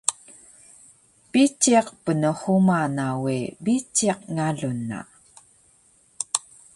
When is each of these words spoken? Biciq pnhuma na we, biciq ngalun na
Biciq 1.31 1.87
pnhuma 2.03 2.79
na 2.97 3.07
we, 3.23 3.35
biciq 3.63 4.19
ngalun 4.35 4.77
na 4.89 4.99